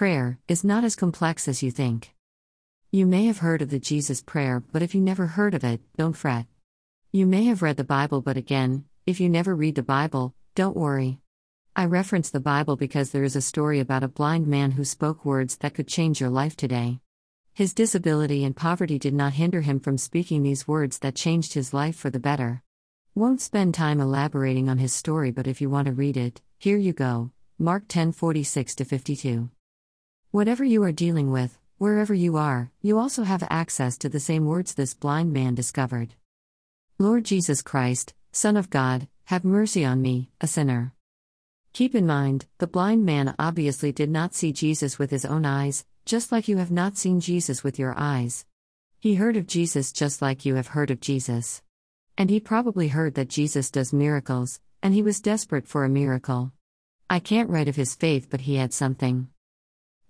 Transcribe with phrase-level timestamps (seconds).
[0.00, 2.14] Prayer is not as complex as you think.
[2.90, 5.82] You may have heard of the Jesus Prayer, but if you never heard of it,
[5.98, 6.46] don't fret.
[7.12, 10.74] You may have read the Bible, but again, if you never read the Bible, don't
[10.74, 11.18] worry.
[11.76, 15.26] I reference the Bible because there is a story about a blind man who spoke
[15.26, 17.00] words that could change your life today.
[17.52, 21.74] His disability and poverty did not hinder him from speaking these words that changed his
[21.74, 22.62] life for the better.
[23.14, 26.78] Won't spend time elaborating on his story, but if you want to read it, here
[26.78, 27.32] you go.
[27.58, 29.50] Mark 10:46 to 52.
[30.32, 34.46] Whatever you are dealing with, wherever you are, you also have access to the same
[34.46, 36.14] words this blind man discovered.
[37.00, 40.94] Lord Jesus Christ, Son of God, have mercy on me, a sinner.
[41.72, 45.84] Keep in mind, the blind man obviously did not see Jesus with his own eyes,
[46.04, 48.46] just like you have not seen Jesus with your eyes.
[49.00, 51.60] He heard of Jesus just like you have heard of Jesus.
[52.16, 56.52] And he probably heard that Jesus does miracles, and he was desperate for a miracle.
[57.08, 59.26] I can't write of his faith, but he had something.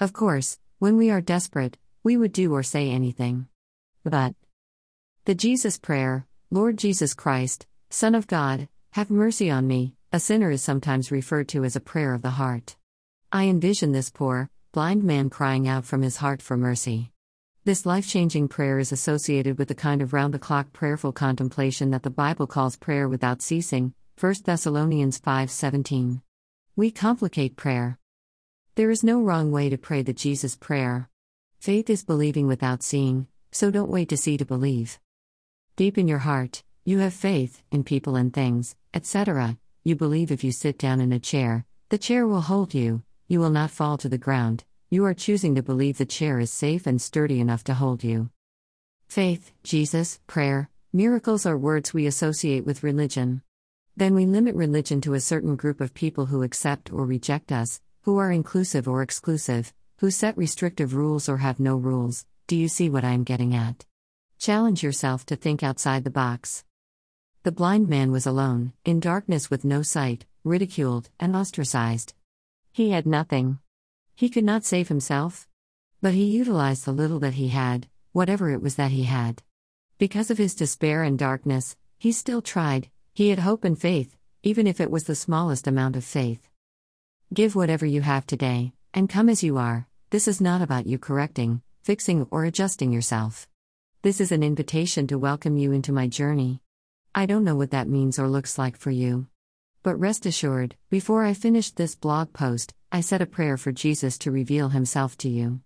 [0.00, 3.48] Of course, when we are desperate, we would do or say anything.
[4.04, 4.36] But
[5.24, 10.52] the Jesus prayer, Lord Jesus Christ, Son of God, have mercy on me, a sinner
[10.52, 12.76] is sometimes referred to as a prayer of the heart.
[13.32, 17.10] I envision this poor, blind man crying out from his heart for mercy.
[17.64, 21.90] This life changing prayer is associated with the kind of round the clock prayerful contemplation
[21.90, 26.22] that the Bible calls prayer without ceasing, 1 Thessalonians 5:17.
[26.76, 27.97] We complicate prayer.
[28.78, 31.08] There is no wrong way to pray the Jesus prayer.
[31.58, 35.00] Faith is believing without seeing, so don't wait to see to believe.
[35.74, 39.58] Deep in your heart, you have faith in people and things, etc.
[39.82, 43.40] You believe if you sit down in a chair, the chair will hold you, you
[43.40, 44.62] will not fall to the ground.
[44.90, 48.30] You are choosing to believe the chair is safe and sturdy enough to hold you.
[49.08, 53.42] Faith, Jesus, prayer, miracles are words we associate with religion.
[53.96, 57.80] Then we limit religion to a certain group of people who accept or reject us,
[58.08, 62.24] who are inclusive or exclusive, who set restrictive rules or have no rules.
[62.46, 63.84] Do you see what I am getting at?
[64.38, 66.64] Challenge yourself to think outside the box.
[67.42, 72.14] The blind man was alone, in darkness with no sight, ridiculed, and ostracized.
[72.72, 73.58] He had nothing.
[74.14, 75.46] He could not save himself.
[76.00, 79.42] But he utilized the little that he had, whatever it was that he had.
[79.98, 84.66] Because of his despair and darkness, he still tried, he had hope and faith, even
[84.66, 86.47] if it was the smallest amount of faith.
[87.32, 89.86] Give whatever you have today, and come as you are.
[90.08, 93.46] This is not about you correcting, fixing, or adjusting yourself.
[94.00, 96.62] This is an invitation to welcome you into my journey.
[97.14, 99.26] I don't know what that means or looks like for you.
[99.82, 104.16] But rest assured, before I finished this blog post, I said a prayer for Jesus
[104.18, 105.60] to reveal himself to you.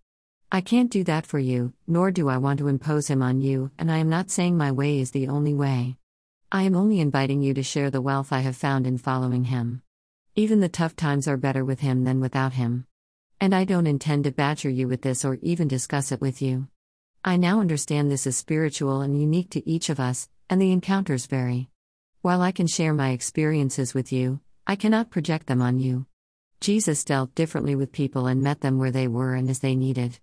[0.51, 3.71] I can't do that for you, nor do I want to impose him on you,
[3.79, 5.97] and I am not saying my way is the only way.
[6.51, 9.83] I am only inviting you to share the wealth I have found in following him.
[10.35, 12.87] Even the tough times are better with him than without him.
[13.39, 16.69] And I don't intend to badger you with this or even discuss it with you.
[17.23, 21.27] I now understand this is spiritual and unique to each of us, and the encounters
[21.27, 21.69] vary.
[22.23, 26.07] While I can share my experiences with you, I cannot project them on you.
[26.63, 30.19] Jesus dealt differently with people and met them where they were and as they needed.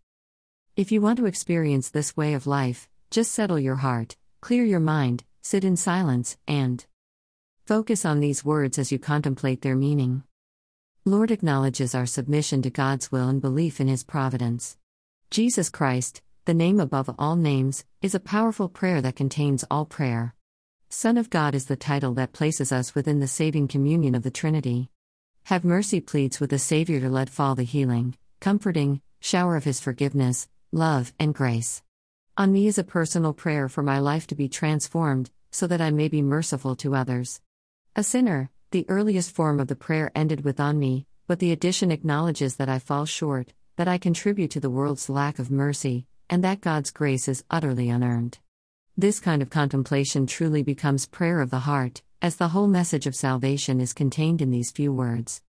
[0.76, 4.80] If you want to experience this way of life, just settle your heart, clear your
[4.80, 6.84] mind, sit in silence, and
[7.69, 10.24] Focus on these words as you contemplate their meaning.
[11.06, 14.75] Lord acknowledges our submission to God's will and belief in His providence.
[15.30, 20.34] Jesus Christ, the name above all names, is a powerful prayer that contains all prayer.
[20.90, 24.31] Son of God is the title that places us within the saving communion of the
[24.31, 24.90] Trinity.
[25.44, 29.79] Have mercy pleads with the Savior to let fall the healing, comforting, shower of His
[29.79, 31.84] forgiveness, love, and grace.
[32.35, 35.91] On me is a personal prayer for my life to be transformed, so that I
[35.91, 37.41] may be merciful to others.
[37.95, 41.91] A sinner, the earliest form of the prayer ended with on me, but the addition
[41.91, 46.44] acknowledges that I fall short, that I contribute to the world's lack of mercy, and
[46.44, 48.38] that God's grace is utterly unearned.
[48.95, 53.16] This kind of contemplation truly becomes prayer of the heart, as the whole message of
[53.16, 55.41] salvation is contained in these few words.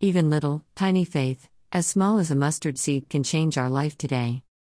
[0.00, 4.42] Even little, tiny faith, as small as a mustard seed, can change our life today.